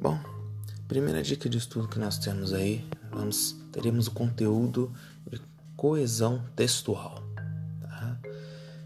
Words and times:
Bom, 0.00 0.18
primeira 0.88 1.22
dica 1.22 1.46
de 1.46 1.58
estudo 1.58 1.86
que 1.86 1.98
nós 1.98 2.16
temos 2.16 2.54
aí, 2.54 2.88
vamos 3.10 3.54
teremos 3.70 4.06
o 4.06 4.12
conteúdo 4.12 4.90
de 5.30 5.38
coesão 5.76 6.42
textual. 6.56 7.22
Tá? 7.82 8.18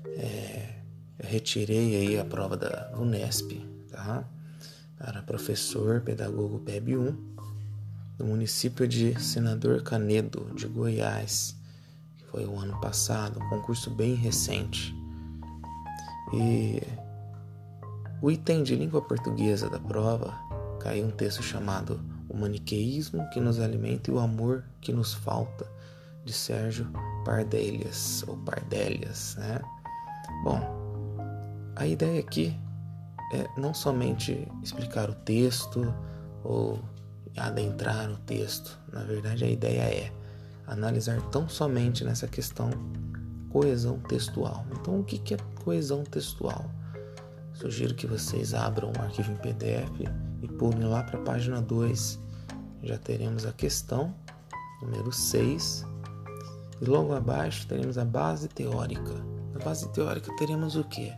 É, 0.08 0.80
eu 1.20 1.28
retirei 1.28 1.94
aí 1.94 2.18
a 2.18 2.24
prova 2.24 2.56
da 2.56 2.90
Unesp, 2.98 3.64
tá? 3.92 4.24
Para 4.98 5.22
professor 5.22 6.00
pedagogo 6.00 6.58
PEB 6.58 6.96
1 6.96 7.16
do 8.18 8.24
município 8.24 8.88
de 8.88 9.14
Senador 9.22 9.84
Canedo, 9.84 10.50
de 10.56 10.66
Goiás, 10.66 11.54
que 12.18 12.24
foi 12.24 12.44
o 12.44 12.58
ano 12.58 12.80
passado, 12.80 13.38
um 13.40 13.48
concurso 13.50 13.88
bem 13.88 14.16
recente. 14.16 14.92
E 16.32 16.82
o 18.20 18.32
item 18.32 18.64
de 18.64 18.74
língua 18.74 19.00
portuguesa 19.00 19.70
da 19.70 19.78
prova 19.78 20.34
caiu 20.84 21.06
um 21.06 21.10
texto 21.10 21.42
chamado 21.42 21.98
O 22.28 22.36
Maniqueísmo 22.36 23.26
que 23.30 23.40
nos 23.40 23.58
alimenta 23.58 24.10
e 24.10 24.14
o 24.14 24.18
amor 24.18 24.64
que 24.82 24.92
nos 24.92 25.14
falta, 25.14 25.66
de 26.26 26.32
Sérgio 26.32 26.86
Pardelhas, 27.24 28.22
ou 28.28 28.36
Pardélias, 28.36 29.36
né? 29.36 29.60
Bom, 30.42 30.60
a 31.74 31.86
ideia 31.86 32.20
aqui 32.20 32.54
é 33.32 33.48
não 33.58 33.72
somente 33.72 34.46
explicar 34.62 35.08
o 35.08 35.14
texto 35.14 35.92
ou 36.42 36.78
adentrar 37.36 38.06
no 38.06 38.18
texto. 38.18 38.78
Na 38.92 39.04
verdade, 39.04 39.44
a 39.44 39.48
ideia 39.48 39.82
é 39.82 40.12
analisar 40.66 41.20
tão 41.30 41.48
somente 41.48 42.04
nessa 42.04 42.28
questão 42.28 42.70
coesão 43.50 43.98
textual. 44.00 44.66
Então, 44.72 45.00
o 45.00 45.04
que 45.04 45.34
é 45.34 45.38
coesão 45.62 46.04
textual? 46.04 46.70
Sugiro 47.54 47.94
que 47.94 48.06
vocês 48.06 48.52
abram 48.52 48.92
o 48.92 49.02
arquivo 49.02 49.32
em 49.32 49.36
PDF 49.36 50.23
e 50.44 50.48
pulem 50.48 50.84
lá 50.84 51.02
para 51.02 51.18
a 51.18 51.22
página 51.22 51.60
2. 51.60 52.20
Já 52.82 52.98
teremos 52.98 53.46
a 53.46 53.52
questão 53.52 54.14
número 54.82 55.12
6. 55.12 55.86
E 56.80 56.84
logo 56.84 57.14
abaixo 57.14 57.66
teremos 57.66 57.96
a 57.98 58.04
base 58.04 58.48
teórica. 58.48 59.14
Na 59.52 59.64
base 59.64 59.88
teórica 59.92 60.34
teremos 60.36 60.76
o 60.76 60.84
que? 60.84 61.12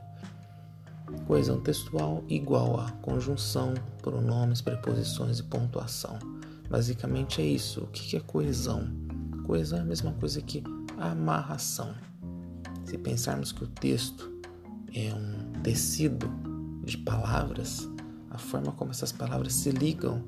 Coesão 1.27 1.61
textual 1.61 2.23
igual 2.29 2.81
a 2.81 2.91
conjunção, 3.03 3.75
pronomes, 4.03 4.61
preposições 4.61 5.39
e 5.39 5.43
pontuação. 5.43 6.19
Basicamente 6.69 7.41
é 7.41 7.45
isso. 7.45 7.83
O 7.83 7.87
que 7.89 8.17
é 8.17 8.21
coesão? 8.21 8.89
Coesão 9.45 9.79
é 9.79 9.83
a 9.83 9.85
mesma 9.85 10.13
coisa 10.13 10.41
que 10.43 10.63
amarração. 10.99 11.95
Se 12.85 12.99
pensarmos 12.99 13.53
que 13.53 13.65
o 13.65 13.67
texto 13.67 14.33
é 14.95 15.13
um 15.15 15.61
tecido 15.63 16.29
de 16.85 16.99
palavras, 16.99 17.89
a 18.37 18.39
forma 18.39 18.73
como 18.73 18.91
essas 18.91 19.13
palavras 19.13 19.55
se 19.55 19.71
ligam, 19.71 20.23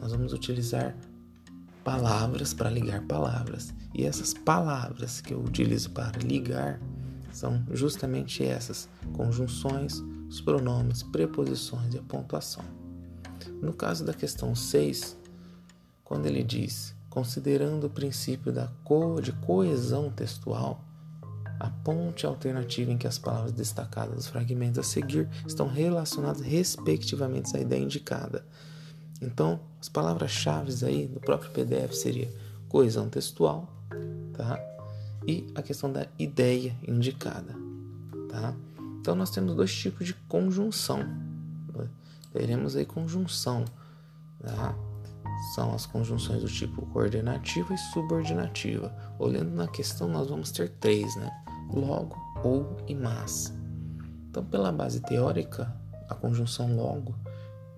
nós 0.00 0.10
vamos 0.10 0.32
utilizar 0.32 0.96
palavras 1.84 2.52
para 2.52 2.68
ligar 2.68 3.02
palavras. 3.06 3.72
E 3.94 4.04
essas 4.04 4.34
palavras 4.34 5.20
que 5.20 5.32
eu 5.32 5.40
utilizo 5.40 5.90
para 5.90 6.18
ligar 6.18 6.80
são 7.32 7.64
justamente 7.70 8.44
essas: 8.44 8.88
conjunções, 9.12 10.02
os 10.28 10.40
pronomes, 10.40 11.02
preposições 11.04 11.94
e 11.94 11.98
a 11.98 12.02
pontuação. 12.02 12.64
No 13.60 13.72
caso 13.72 14.04
da 14.04 14.12
questão 14.12 14.54
6, 14.54 15.16
quando 16.04 16.26
ele 16.26 16.42
diz, 16.42 16.94
considerando 17.08 17.86
o 17.86 17.90
princípio 17.90 18.52
da 18.52 18.68
co 18.82 19.20
de 19.20 19.32
coesão 19.32 20.10
textual, 20.10 20.84
a 21.62 21.70
ponte 21.70 22.26
alternativa 22.26 22.90
em 22.90 22.98
que 22.98 23.06
as 23.06 23.18
palavras 23.18 23.52
destacadas 23.52 24.16
dos 24.16 24.26
fragmentos 24.26 24.80
a 24.80 24.82
seguir 24.82 25.28
estão 25.46 25.68
relacionadas 25.68 26.42
respectivamente 26.42 27.56
à 27.56 27.60
ideia 27.60 27.80
indicada. 27.80 28.44
Então, 29.20 29.60
as 29.80 29.88
palavras-chave 29.88 30.84
aí 30.84 31.06
do 31.06 31.20
próprio 31.20 31.52
PDF 31.52 31.94
seria 31.94 32.28
coesão 32.68 33.08
textual, 33.08 33.72
tá? 34.32 34.58
E 35.24 35.46
a 35.54 35.62
questão 35.62 35.92
da 35.92 36.08
ideia 36.18 36.76
indicada, 36.86 37.54
tá? 38.28 38.56
Então, 39.00 39.14
nós 39.14 39.30
temos 39.30 39.54
dois 39.54 39.72
tipos 39.72 40.04
de 40.04 40.14
conjunção. 40.28 40.98
Teremos 42.32 42.74
aí 42.74 42.84
conjunção, 42.84 43.64
tá? 44.40 44.74
São 45.54 45.72
as 45.72 45.86
conjunções 45.86 46.42
do 46.42 46.48
tipo 46.48 46.84
coordenativa 46.86 47.72
e 47.72 47.78
subordinativa. 47.78 48.92
Olhando 49.16 49.52
na 49.54 49.68
questão, 49.68 50.08
nós 50.08 50.28
vamos 50.28 50.50
ter 50.50 50.68
três, 50.68 51.14
né? 51.14 51.30
Logo, 51.78 52.16
ou 52.42 52.76
e 52.86 52.94
mas. 52.94 53.52
Então, 54.28 54.44
pela 54.44 54.72
base 54.72 55.00
teórica, 55.00 55.74
a 56.08 56.14
conjunção 56.14 56.74
logo 56.74 57.14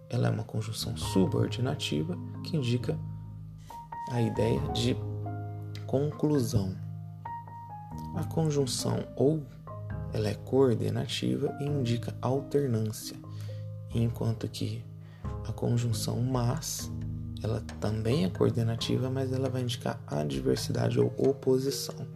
ela 0.09 0.29
é 0.29 0.31
uma 0.31 0.45
conjunção 0.45 0.97
subordinativa 0.97 2.17
que 2.45 2.57
indica 2.57 2.97
a 4.11 4.21
ideia 4.21 4.61
de 4.73 4.97
conclusão. 5.87 6.77
A 8.15 8.25
conjunção 8.25 9.05
ou 9.17 9.43
ela 10.13 10.29
é 10.29 10.35
coordenativa 10.35 11.57
e 11.61 11.65
indica 11.65 12.15
alternância, 12.23 13.17
enquanto 13.93 14.49
que 14.49 14.85
a 15.49 15.53
conjunção 15.53 16.23
mas 16.23 16.91
ela 17.43 17.61
também 17.81 18.25
é 18.25 18.31
coordenativa, 18.31 19.11
mas 19.11 19.33
ela 19.33 19.51
vai 19.51 19.63
indicar 19.63 20.01
adversidade 20.07 20.99
ou 20.99 21.13
oposição. 21.19 22.07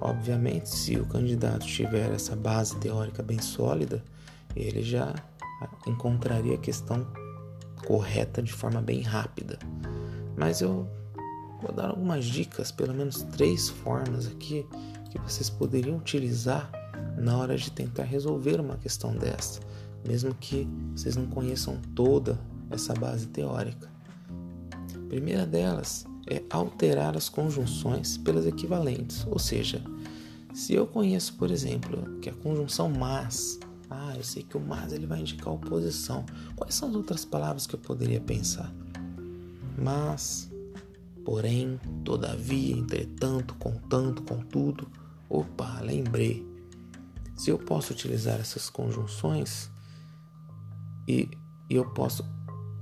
Obviamente, 0.00 0.68
se 0.68 0.96
o 0.96 1.06
candidato 1.06 1.66
tiver 1.66 2.12
essa 2.12 2.36
base 2.36 2.76
teórica 2.76 3.22
bem 3.22 3.40
sólida, 3.40 4.04
ele 4.54 4.82
já 4.82 5.14
encontraria 5.86 6.54
a 6.54 6.58
questão 6.58 7.06
correta 7.86 8.42
de 8.42 8.52
forma 8.52 8.80
bem 8.80 9.00
rápida. 9.00 9.58
Mas 10.36 10.60
eu 10.60 10.86
vou 11.62 11.72
dar 11.72 11.90
algumas 11.90 12.24
dicas, 12.24 12.70
pelo 12.70 12.92
menos 12.92 13.22
três 13.22 13.68
formas 13.68 14.26
aqui 14.26 14.66
que 15.10 15.18
vocês 15.18 15.48
poderiam 15.48 15.96
utilizar 15.96 16.70
na 17.16 17.38
hora 17.38 17.56
de 17.56 17.70
tentar 17.70 18.04
resolver 18.04 18.60
uma 18.60 18.76
questão 18.76 19.16
dessa, 19.16 19.60
mesmo 20.06 20.34
que 20.34 20.68
vocês 20.94 21.16
não 21.16 21.26
conheçam 21.26 21.80
toda 21.94 22.38
essa 22.70 22.92
base 22.94 23.26
teórica. 23.28 23.88
A 24.94 25.08
primeira 25.08 25.46
delas 25.46 26.04
é 26.26 26.42
alterar 26.50 27.16
as 27.16 27.28
conjunções 27.28 28.16
pelas 28.16 28.46
equivalentes, 28.46 29.26
ou 29.28 29.38
seja, 29.38 29.82
se 30.52 30.72
eu 30.74 30.86
conheço, 30.86 31.34
por 31.34 31.50
exemplo, 31.50 32.18
que 32.20 32.30
a 32.30 32.32
conjunção 32.32 32.88
mas, 32.90 33.60
ah, 33.90 34.14
eu 34.16 34.24
sei 34.24 34.42
que 34.42 34.56
o 34.56 34.60
mas 34.60 34.92
ele 34.92 35.06
vai 35.06 35.20
indicar 35.20 35.52
oposição. 35.52 36.24
Quais 36.56 36.74
são 36.74 36.88
as 36.88 36.94
outras 36.94 37.24
palavras 37.24 37.66
que 37.66 37.74
eu 37.74 37.78
poderia 37.78 38.20
pensar? 38.20 38.72
Mas, 39.78 40.50
porém, 41.24 41.78
todavia, 42.04 42.74
entretanto, 42.74 43.54
contanto, 43.56 44.22
contudo. 44.22 44.90
Opa, 45.28 45.80
lembrei. 45.82 46.46
Se 47.36 47.50
eu 47.50 47.58
posso 47.58 47.92
utilizar 47.92 48.40
essas 48.40 48.70
conjunções 48.70 49.70
e, 51.06 51.28
e 51.68 51.74
eu 51.74 51.84
posso 51.90 52.24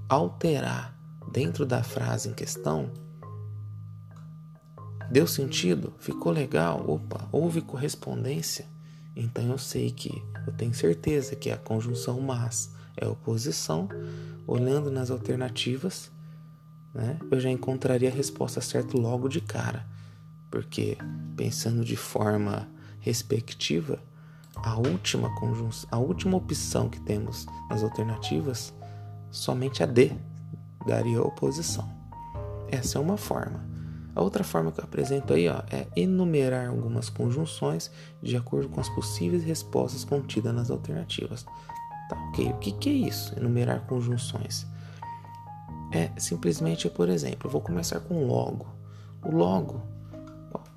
alterar 0.08 0.96
dentro 1.32 1.66
da 1.66 1.82
frase 1.82 2.28
em 2.28 2.34
questão, 2.34 2.88
Deu 5.10 5.26
sentido? 5.26 5.92
Ficou 5.98 6.32
legal? 6.32 6.84
Opa, 6.88 7.28
houve 7.30 7.60
correspondência? 7.60 8.66
Então 9.16 9.44
eu 9.50 9.58
sei 9.58 9.90
que, 9.90 10.10
eu 10.46 10.52
tenho 10.52 10.74
certeza 10.74 11.36
que 11.36 11.50
a 11.50 11.56
conjunção 11.56 12.20
mas 12.20 12.72
é 12.96 13.06
oposição. 13.06 13.88
Olhando 14.46 14.90
nas 14.90 15.10
alternativas, 15.10 16.10
né, 16.92 17.18
eu 17.30 17.40
já 17.40 17.50
encontraria 17.50 18.08
a 18.08 18.12
resposta 18.12 18.60
certa 18.60 18.96
logo 18.96 19.28
de 19.28 19.40
cara. 19.40 19.86
Porque, 20.50 20.96
pensando 21.36 21.84
de 21.84 21.96
forma 21.96 22.68
respectiva, 23.00 23.98
a 24.56 24.76
última 24.76 25.34
conjunção, 25.34 25.88
a 25.90 25.98
última 25.98 26.36
opção 26.36 26.88
que 26.88 27.00
temos 27.00 27.46
nas 27.68 27.82
alternativas, 27.82 28.72
somente 29.30 29.82
a 29.82 29.86
D 29.86 30.12
daria 30.86 31.20
oposição. 31.22 31.88
Essa 32.68 32.98
é 32.98 33.00
uma 33.00 33.16
forma. 33.16 33.73
A 34.14 34.22
outra 34.22 34.44
forma 34.44 34.70
que 34.70 34.80
eu 34.80 34.84
apresento 34.84 35.32
aí 35.32 35.48
ó, 35.48 35.62
é 35.70 35.86
enumerar 35.96 36.68
algumas 36.68 37.08
conjunções 37.08 37.90
de 38.22 38.36
acordo 38.36 38.68
com 38.68 38.80
as 38.80 38.88
possíveis 38.88 39.42
respostas 39.42 40.04
contidas 40.04 40.54
nas 40.54 40.70
alternativas. 40.70 41.44
Tá, 42.08 42.16
ok. 42.28 42.50
O 42.50 42.58
que, 42.58 42.72
que 42.72 42.88
é 42.90 42.92
isso? 42.92 43.36
Enumerar 43.36 43.86
conjunções. 43.86 44.66
É 45.90 46.10
simplesmente, 46.18 46.88
por 46.88 47.08
exemplo, 47.08 47.48
eu 47.48 47.50
vou 47.50 47.60
começar 47.60 48.00
com 48.00 48.26
logo. 48.26 48.66
O 49.22 49.30
logo, 49.30 49.82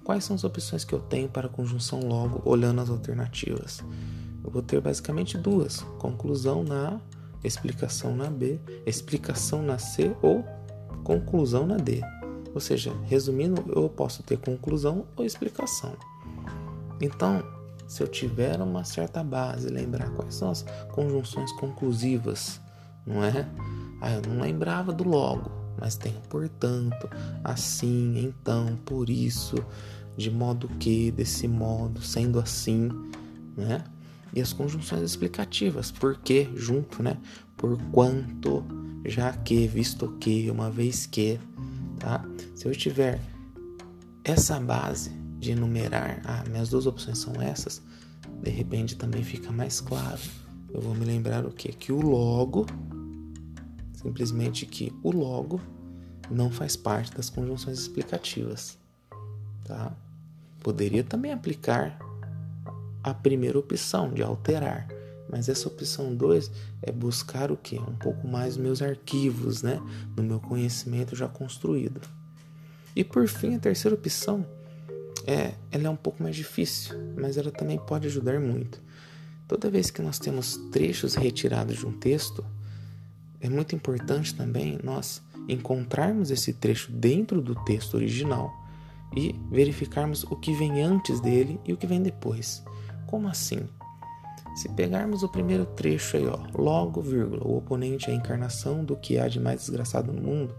quais 0.04 0.24
são 0.24 0.36
as 0.36 0.44
opções 0.44 0.84
que 0.84 0.94
eu 0.94 1.00
tenho 1.00 1.30
para 1.30 1.48
a 1.48 1.50
conjunção 1.50 2.00
logo 2.00 2.42
olhando 2.46 2.82
as 2.82 2.90
alternativas? 2.90 3.84
Eu 4.44 4.50
vou 4.50 4.62
ter 4.62 4.80
basicamente 4.80 5.38
duas: 5.38 5.82
conclusão 6.00 6.64
na 6.64 6.90
A, 6.90 7.00
explicação 7.44 8.16
na 8.16 8.30
B, 8.30 8.60
explicação 8.86 9.62
na 9.62 9.78
C 9.78 10.16
ou 10.22 10.44
conclusão 11.04 11.68
na 11.68 11.78
D. 11.78 12.02
Ou 12.58 12.62
seja, 12.62 12.92
resumindo, 13.04 13.64
eu 13.68 13.88
posso 13.88 14.24
ter 14.24 14.40
conclusão 14.40 15.06
ou 15.16 15.24
explicação. 15.24 15.94
Então, 17.00 17.44
se 17.88 18.02
eu 18.02 18.08
tiver 18.08 18.60
uma 18.60 18.84
certa 18.84 19.24
base, 19.24 19.68
lembrar 19.68 20.10
quais 20.10 20.34
são 20.34 20.50
as 20.50 20.66
conjunções 20.92 21.52
conclusivas, 21.52 22.60
não 23.06 23.24
é? 23.24 23.48
Ah, 24.02 24.12
eu 24.12 24.24
não 24.24 24.42
lembrava 24.42 24.92
do 24.92 25.08
logo, 25.08 25.52
mas 25.80 25.98
tem 25.98 26.16
portanto, 26.30 27.08
assim, 27.44 28.18
então, 28.26 28.76
por 28.84 29.08
isso, 29.08 29.64
de 30.18 30.32
modo 30.32 30.68
que, 30.80 31.12
desse 31.12 31.48
modo, 31.48 32.02
sendo 32.02 32.40
assim, 32.40 32.90
né? 33.56 33.84
E 34.34 34.42
as 34.42 34.52
conjunções 34.52 35.04
explicativas, 35.04 35.92
porque 35.92 36.50
junto, 36.56 37.04
né? 37.04 37.18
Por 37.56 37.78
quanto, 37.92 38.66
já 39.06 39.32
que, 39.32 39.68
visto 39.68 40.08
que, 40.20 40.50
uma 40.50 40.72
vez 40.72 41.06
que, 41.06 41.40
tá? 42.00 42.24
Se 42.56 42.68
eu 42.68 42.72
tiver 42.72 43.20
essa 44.24 44.60
base 44.60 45.12
de 45.40 45.52
enumerar, 45.52 46.22
ah, 46.26 46.44
minhas 46.50 46.70
duas 46.70 46.86
opções 46.86 47.18
são 47.18 47.34
essas, 47.42 47.82
de 48.42 48.50
repente 48.50 48.96
também 48.96 49.24
fica 49.24 49.52
mais 49.52 49.80
claro. 49.80 50.22
Eu 50.74 50.82
vou 50.82 50.94
me 50.94 51.06
lembrar 51.06 51.46
o 51.46 51.52
que? 51.52 51.72
Que 51.72 51.92
o 51.92 52.02
logo, 52.02 52.66
simplesmente 53.94 54.66
que 54.66 54.94
o 55.04 55.12
logo 55.12 55.62
não 56.30 56.52
faz 56.52 56.76
parte 56.76 57.16
das 57.16 57.30
conjunções 57.30 57.80
explicativas, 57.80 58.78
tá? 59.64 59.96
Poderia 60.62 61.04
também 61.04 61.32
aplicar 61.32 61.98
a 63.04 63.14
primeira 63.14 63.58
opção 63.58 64.12
de 64.14 64.22
alterar, 64.22 64.88
mas 65.30 65.50
essa 65.50 65.68
opção 65.68 66.16
2 66.16 66.52
é 66.82 66.92
buscar 66.92 67.52
o 67.52 67.58
que? 67.58 67.78
Um 67.78 67.96
pouco 67.96 68.28
mais 68.28 68.58
meus 68.58 68.82
arquivos, 68.82 69.62
né? 69.62 69.82
No 70.16 70.24
meu 70.24 70.40
conhecimento 70.40 71.16
já 71.16 71.28
construído. 71.28 72.02
E 72.96 73.04
por 73.04 73.28
fim, 73.28 73.56
a 73.56 73.60
terceira 73.60 73.96
opção 73.96 74.46
é, 75.26 75.54
ela 75.72 75.88
é 75.88 75.90
um 75.90 75.96
pouco 75.96 76.24
mais 76.24 76.36
difícil, 76.36 76.96
mas 77.16 77.38
ela 77.38 77.52
também 77.52 77.78
pode 77.78 78.08
ajudar 78.08 78.40
muito. 78.40 78.82
Toda 79.48 79.70
vez 79.70 79.92
que 79.92 80.02
nós 80.02 80.20
temos 80.20 80.58
trechos 80.72 81.16
retirados 81.16 81.78
de 81.78 81.86
um 81.86 81.92
texto, 81.92 82.44
é 83.40 83.50
muito 83.50 83.76
importante 83.76 84.34
também 84.34 84.80
nós 84.84 85.22
encontrarmos 85.48 86.32
esse 86.32 86.54
trecho 86.54 86.92
dentro 86.92 87.42
do 87.42 87.56
texto 87.64 87.96
original 87.96 88.52
e 89.16 89.36
verificarmos 89.50 90.24
o 90.24 90.36
que 90.36 90.54
vem 90.54 90.82
antes 90.82 91.20
dele 91.20 91.60
e 91.66 91.72
o 91.72 91.78
que 91.78 91.88
vem 91.88 92.02
depois. 92.02 92.64
Como 93.06 93.28
assim? 93.28 93.68
Se 94.58 94.68
pegarmos 94.70 95.22
o 95.22 95.30
primeiro 95.30 95.68
trecho 95.68 96.18
aí, 96.18 96.26
ó, 96.26 96.40
logo, 96.60 97.00
vírgula, 97.00 97.46
o 97.46 97.58
oponente 97.58 98.10
é 98.10 98.12
a 98.12 98.16
encarnação 98.16 98.84
do 98.84 98.96
que 98.96 99.20
há 99.20 99.28
de 99.28 99.40
mais 99.40 99.60
desgraçado 99.60 100.12
no 100.12 100.20
mundo, 100.20 100.56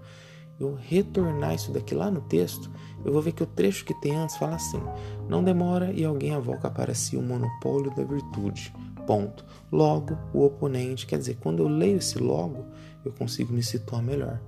eu 0.60 0.72
retornar 0.72 1.56
isso 1.56 1.72
daqui 1.72 1.96
lá 1.96 2.08
no 2.08 2.20
texto, 2.20 2.70
eu 3.04 3.12
vou 3.12 3.20
ver 3.20 3.32
que 3.32 3.42
o 3.42 3.46
trecho 3.46 3.84
que 3.84 4.00
tem 4.00 4.14
antes 4.14 4.36
fala 4.36 4.54
assim: 4.54 4.80
não 5.28 5.42
demora 5.42 5.92
e 5.92 6.04
alguém 6.04 6.32
avoca 6.32 6.70
para 6.70 6.94
si 6.94 7.16
o 7.16 7.22
monopólio 7.22 7.92
da 7.96 8.04
virtude. 8.04 8.72
Ponto. 9.04 9.44
Logo, 9.72 10.16
o 10.32 10.44
oponente, 10.44 11.04
quer 11.04 11.18
dizer, 11.18 11.36
quando 11.40 11.64
eu 11.64 11.68
leio 11.68 11.96
esse 11.96 12.20
logo, 12.20 12.66
eu 13.04 13.10
consigo 13.10 13.52
me 13.52 13.64
situar 13.64 14.00
melhor. 14.00 14.40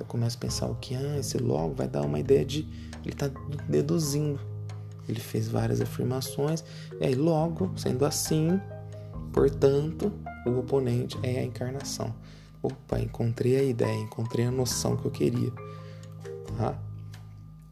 Eu 0.00 0.06
começo 0.06 0.38
a 0.38 0.40
pensar 0.40 0.66
o 0.66 0.76
que 0.76 0.94
ah, 0.94 1.18
esse 1.18 1.36
logo 1.36 1.74
vai 1.74 1.88
dar 1.88 2.06
uma 2.06 2.18
ideia 2.18 2.42
de 2.42 2.66
ele 3.04 3.12
está 3.12 3.30
deduzindo. 3.68 4.40
Ele 5.06 5.20
fez 5.20 5.46
várias 5.46 5.82
afirmações 5.82 6.64
e 6.98 7.04
aí 7.04 7.14
logo, 7.14 7.70
sendo 7.76 8.06
assim, 8.06 8.58
portanto, 9.34 10.10
o 10.46 10.60
oponente 10.60 11.18
é 11.22 11.40
a 11.40 11.44
encarnação. 11.44 12.14
Opa, 12.62 12.98
encontrei 13.00 13.58
a 13.58 13.62
ideia, 13.62 14.00
encontrei 14.00 14.46
a 14.46 14.50
noção 14.50 14.96
que 14.96 15.04
eu 15.04 15.10
queria. 15.10 15.52
Tá? 16.56 16.78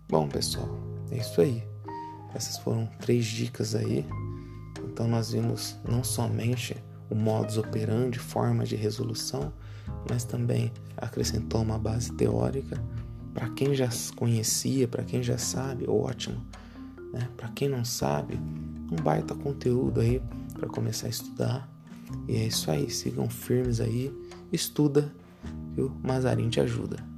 Bom, 0.09 0.29
pessoal, 0.29 0.69
é 1.11 1.19
isso 1.19 1.41
aí. 1.41 1.63
Essas 2.35 2.59
foram 2.59 2.87
três 3.01 3.25
dicas 3.25 3.75
aí. 3.75 4.05
Então 4.85 5.07
nós 5.07 5.31
vimos 5.31 5.79
não 5.89 6.03
somente 6.05 6.77
o 7.09 7.15
modus 7.15 7.57
operandi, 7.57 8.19
forma 8.19 8.65
de 8.65 8.77
resolução, 8.77 9.53
mas 10.11 10.25
também 10.25 10.73
acrescentou 10.97 11.63
uma 11.63 11.79
base 11.79 12.13
teórica 12.13 12.83
para 13.33 13.49
quem 13.51 13.75
já 13.75 13.89
conhecia, 14.17 14.87
para 14.87 15.05
quem 15.05 15.23
já 15.23 15.39
sabe, 15.39 15.89
ótimo. 15.89 16.45
Né? 17.13 17.29
Para 17.37 17.49
quem 17.49 17.69
não 17.69 17.85
sabe, 17.85 18.39
um 18.93 19.03
baita 19.03 19.35
conteúdo 19.35 20.01
aí 20.01 20.23
para 20.53 20.69
começar 20.69 21.07
a 21.07 21.11
estudar. 21.11 21.69
E 22.29 22.37
é 22.37 22.47
isso 22.47 22.71
aí, 22.71 22.91
sigam 22.91 23.29
firmes 23.29 23.81
aí 23.81 24.13
estuda 24.53 25.13
o 25.79 25.91
Mazarin 26.07 26.49
te 26.51 26.61
ajuda. 26.61 27.12